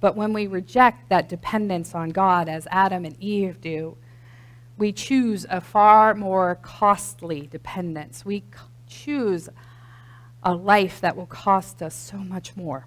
[0.00, 3.96] But when we reject that dependence on God, as Adam and Eve do,
[4.78, 8.24] we choose a far more costly dependence.
[8.24, 8.44] We
[8.86, 9.48] choose
[10.42, 12.86] a life that will cost us so much more.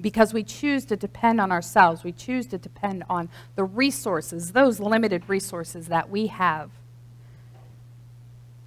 [0.00, 4.80] Because we choose to depend on ourselves, we choose to depend on the resources, those
[4.80, 6.70] limited resources that we have.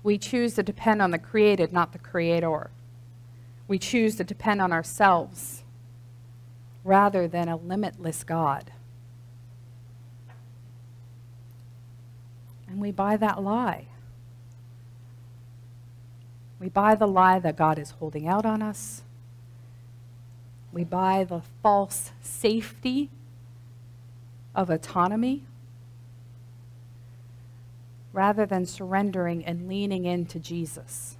[0.02, 2.70] We choose to depend on the created, not the creator.
[3.68, 5.64] We choose to depend on ourselves
[6.84, 8.72] rather than a limitless God.
[12.76, 13.86] And we buy that lie.
[16.60, 19.02] We buy the lie that God is holding out on us.
[20.74, 23.12] We buy the false safety
[24.54, 25.44] of autonomy
[28.12, 31.16] rather than surrendering and leaning into Jesus.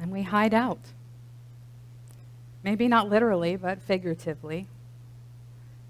[0.00, 0.80] And we hide out.
[2.62, 4.66] Maybe not literally, but figuratively.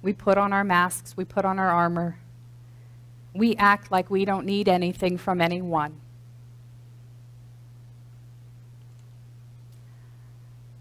[0.07, 2.21] We put on our masks, we put on our armor.
[3.35, 6.01] We act like we don't need anything from anyone.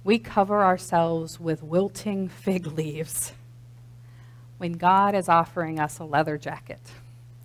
[0.03, 3.33] We cover ourselves with wilting fig leaves
[4.59, 6.91] when God is offering us a leather jacket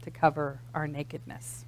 [0.03, 1.65] to cover our nakedness.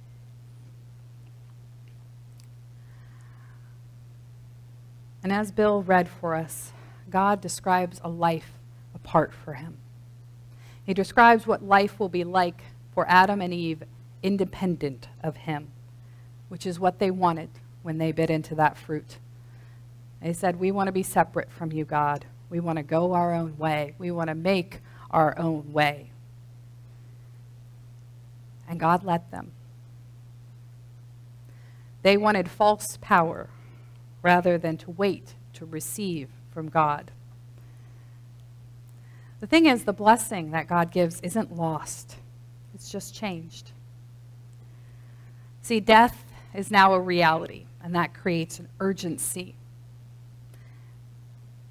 [5.23, 6.71] And as Bill read for us,
[7.09, 8.51] God describes a life
[8.93, 9.79] apart for him.
[10.85, 12.61] He describes what life will be like
[12.93, 13.83] for Adam and Eve
[14.21, 15.67] independent of him,
[16.49, 17.49] which is what they wanted
[17.81, 19.17] when they bit into that fruit.
[20.21, 22.25] They said, We want to be separate from you, God.
[22.49, 23.95] We want to go our own way.
[23.97, 24.79] We want to make
[25.11, 26.11] our own way.
[28.67, 29.51] And God let them.
[32.03, 33.49] They wanted false power
[34.21, 37.11] rather than to wait to receive from God.
[39.43, 42.15] The thing is, the blessing that God gives isn't lost,
[42.73, 43.73] it's just changed.
[45.61, 46.23] See, death
[46.53, 49.55] is now a reality, and that creates an urgency.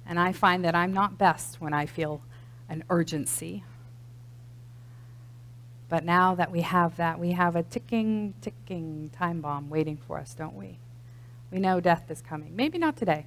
[0.05, 2.21] And I find that I'm not best when I feel
[2.69, 3.63] an urgency.
[5.89, 10.19] But now that we have that, we have a ticking, ticking time bomb waiting for
[10.19, 10.77] us, don't we?
[11.51, 12.55] We know death is coming.
[12.55, 13.25] Maybe not today.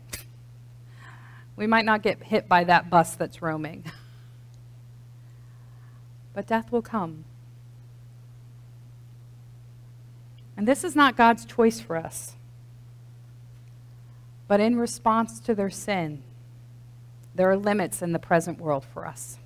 [1.57, 3.83] We might not get hit by that bus that's roaming.
[6.37, 7.25] but death will come.
[10.55, 12.37] And this is not God's choice for us.
[14.47, 16.23] But in response to their sin,
[17.35, 19.39] there are limits in the present world for us.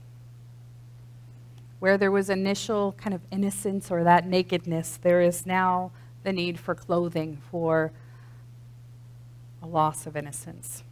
[1.79, 5.93] Where there was initial kind of innocence or that nakedness, there is now
[6.25, 7.93] the need for clothing for
[9.63, 10.83] a loss of innocence.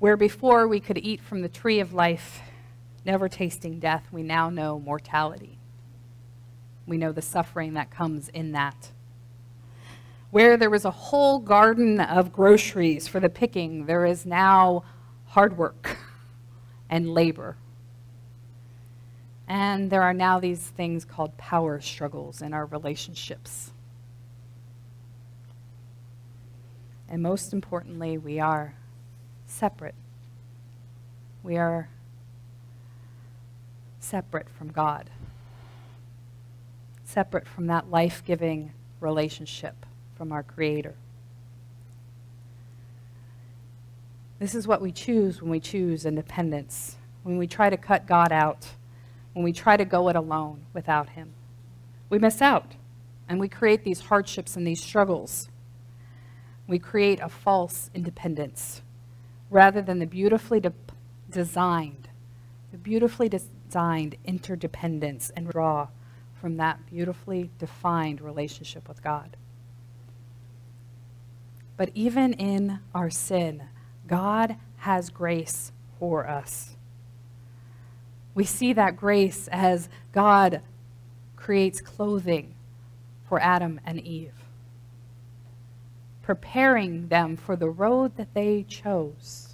[0.00, 2.42] Where before we could eat from the tree of life
[3.04, 5.58] never tasting death, we now know mortality.
[6.86, 8.90] We know the suffering that comes in that.
[10.30, 14.84] Where there was a whole garden of groceries for the picking, there is now
[15.26, 15.96] hard work
[16.90, 17.56] and labor.
[19.46, 23.70] And there are now these things called power struggles in our relationships.
[27.08, 28.74] And most importantly, we are
[29.46, 29.94] separate.
[31.42, 31.88] We are
[34.08, 35.10] separate from God,
[37.04, 39.86] separate from that life giving relationship
[40.16, 40.94] from our Creator.
[44.38, 48.32] This is what we choose when we choose independence, when we try to cut God
[48.32, 48.68] out,
[49.34, 51.32] when we try to go it alone without Him.
[52.10, 52.74] We miss out.
[53.28, 55.48] and we create these hardships and these struggles.
[56.66, 58.82] We create a false independence
[59.50, 60.72] rather than the beautifully de-
[61.30, 62.08] designed,
[62.72, 63.28] the beautifully
[63.68, 65.88] designed interdependence and draw
[66.40, 69.36] from that beautifully defined relationship with God.
[71.76, 73.64] But even in our sin,
[74.06, 76.76] God has grace for us.
[78.34, 80.62] We see that grace as God
[81.36, 82.54] creates clothing
[83.28, 84.44] for Adam and Eve,
[86.22, 89.47] preparing them for the road that they chose,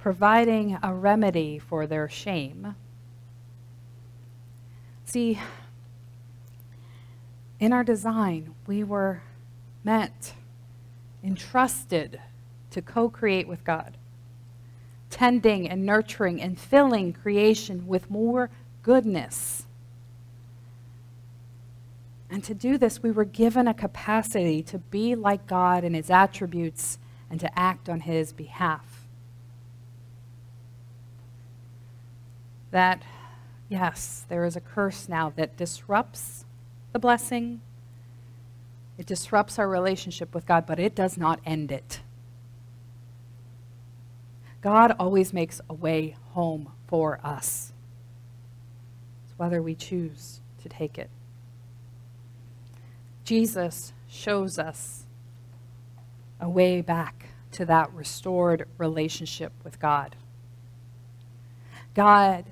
[0.00, 2.74] providing a remedy for their shame.
[5.04, 5.38] See,
[7.58, 9.22] in our design, we were
[9.84, 10.32] meant,
[11.22, 12.20] entrusted
[12.70, 13.98] to co create with God
[15.10, 18.48] tending and nurturing and filling creation with more
[18.82, 19.66] goodness.
[22.30, 26.10] And to do this, we were given a capacity to be like God in his
[26.10, 26.98] attributes
[27.28, 28.99] and to act on his behalf.
[32.70, 33.02] That,
[33.68, 36.44] yes, there is a curse now that disrupts
[36.92, 37.60] the blessing,
[38.98, 42.00] it disrupts our relationship with God, but it does not end it.
[44.60, 47.72] God always makes a way home for us.
[49.24, 51.08] It's whether we choose to take it.
[53.24, 55.04] Jesus shows us
[56.40, 60.16] a way back to that restored relationship with God.
[61.94, 62.44] God,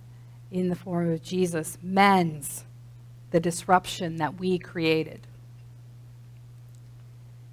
[0.51, 2.65] in the form of Jesus, mends
[3.31, 5.27] the disruption that we created,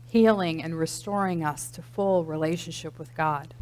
[0.07, 3.53] healing and restoring us to full relationship with God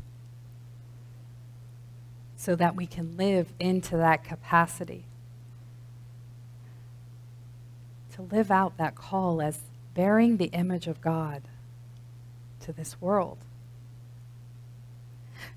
[2.44, 5.06] so that we can live into that capacity.
[8.16, 9.60] To live out that call as
[9.94, 11.44] bearing the image of God
[12.60, 13.38] to this world.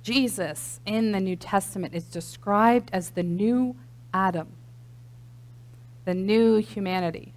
[0.07, 3.75] Jesus in the New Testament is described as the new
[4.15, 4.53] Adam,
[6.05, 7.33] the new humanity.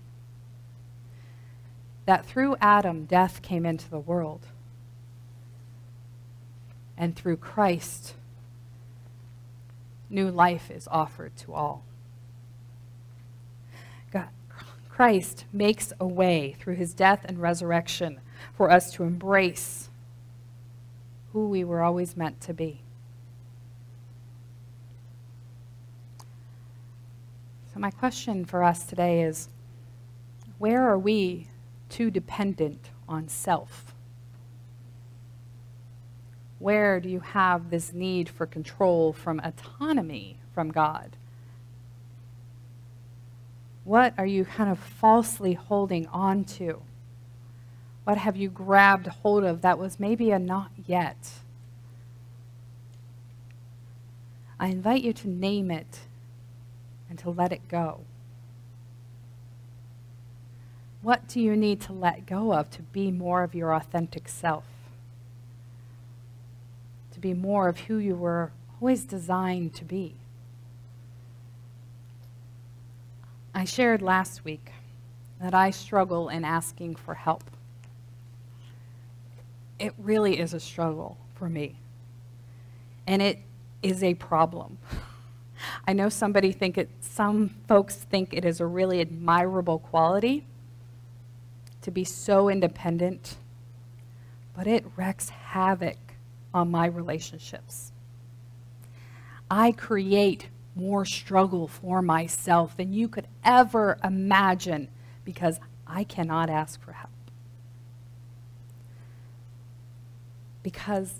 [2.06, 4.46] That through Adam, death came into the world.
[6.96, 8.14] And through Christ,
[10.08, 11.84] new life is offered to all.
[14.12, 14.30] God,
[14.88, 18.20] Christ makes a way through his death and resurrection
[18.54, 19.89] for us to embrace
[21.34, 22.82] who we were always meant to be.
[27.74, 29.50] So, my question for us today is
[30.58, 31.48] where are we
[31.88, 33.94] too dependent on self?
[36.58, 41.16] Where do you have this need for control from autonomy from God?
[43.86, 46.82] What are you kind of falsely holding on to?
[48.04, 51.32] What have you grabbed hold of that was maybe a not yet?
[54.60, 56.00] I invite you to name it
[57.10, 58.02] and to let it go.
[61.02, 64.66] What do you need to let go of to be more of your authentic self?
[67.20, 70.16] to be more of who you were always designed to be.
[73.54, 74.72] I shared last week
[75.42, 77.44] that I struggle in asking for help.
[79.80, 81.80] It really is a struggle for me.
[83.08, 83.40] And it
[83.82, 84.78] is a problem.
[85.88, 90.46] I know somebody think it some folks think it is a really admirable quality
[91.82, 93.38] to be so independent,
[94.56, 95.98] but it wreaks havoc
[96.54, 97.92] on my relationships.
[99.50, 104.90] I create more struggle for myself than you could ever imagine
[105.26, 107.12] because I cannot ask for help.
[110.64, 111.14] Because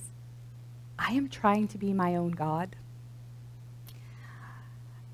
[0.98, 2.76] I am trying to be my own God.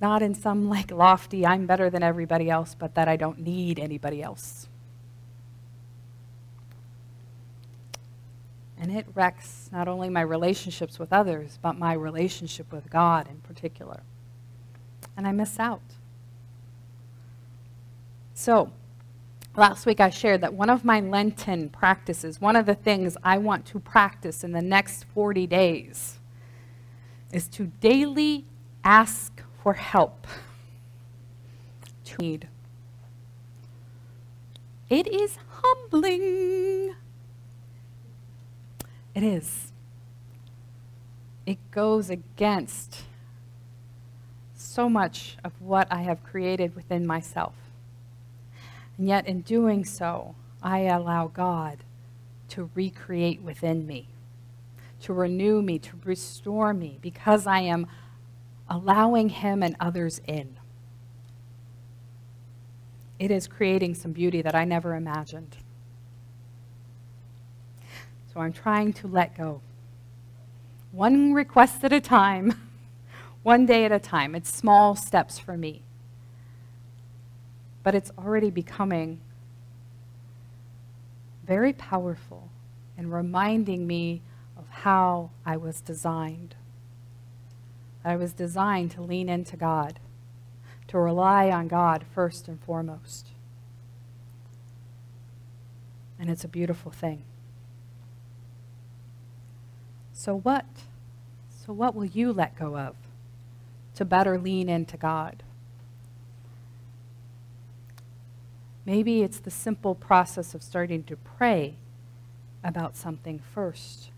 [0.01, 3.79] Not in some like lofty, I'm better than everybody else, but that I don't need
[3.79, 4.67] anybody else.
[8.77, 13.37] And it wrecks not only my relationships with others, but my relationship with God in
[13.37, 14.01] particular.
[15.15, 15.81] And I miss out.
[18.33, 18.71] So,
[19.57, 23.37] last week I shared that one of my Lenten practices, one of the things I
[23.37, 26.19] want to practice in the next 40 days,
[27.31, 28.45] is to daily
[28.83, 30.27] ask for help.
[32.05, 32.47] To need.
[34.89, 36.93] It is humbling.
[39.15, 39.71] It is.
[41.45, 43.03] It goes against
[44.55, 47.53] so much of what I have created within myself.
[48.97, 51.83] And yet, in doing so, I allow God
[52.49, 54.07] to recreate within me,
[55.01, 57.87] to renew me, to restore me, because I am
[58.69, 60.57] allowing Him and others in.
[63.19, 65.57] It is creating some beauty that I never imagined.
[68.33, 69.61] So I'm trying to let go.
[70.91, 72.53] One request at a time,
[73.43, 74.35] one day at a time.
[74.35, 75.84] It's small steps for me.
[77.85, 79.21] But it's already becoming
[81.45, 82.49] very powerful
[82.97, 84.23] and reminding me
[84.57, 86.55] of how I was designed.
[88.03, 89.99] I was designed to lean into God,
[90.87, 93.27] to rely on God first and foremost.
[96.17, 97.23] And it's a beautiful thing.
[100.11, 100.65] So what?
[101.51, 102.95] So what will you let go of
[103.93, 105.43] to better lean into God?
[108.85, 111.75] Maybe it's the simple process of starting to pray
[112.63, 114.09] about something first,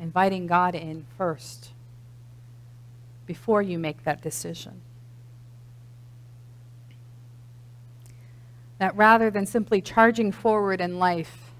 [0.00, 1.70] inviting God in first
[3.26, 4.80] before you make that decision.
[8.78, 11.52] That rather than simply charging forward in life,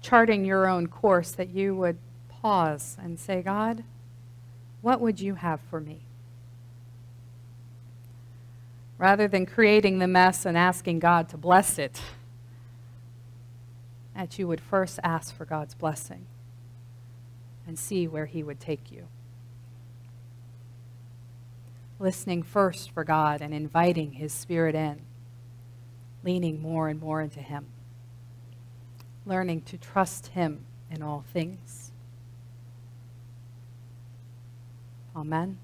[0.00, 1.98] charting your own course, that you would
[2.28, 3.82] pause and say, God,
[4.80, 6.02] what would you have for me?
[8.98, 12.00] Rather than creating the mess and asking God to bless it,
[14.14, 16.26] that you would first ask for God's blessing
[17.66, 19.06] and see where He would take you.
[22.00, 25.02] Listening first for God and inviting His Spirit in,
[26.24, 27.66] leaning more and more into Him,
[29.24, 31.92] learning to trust Him in all things.
[35.14, 35.58] Amen.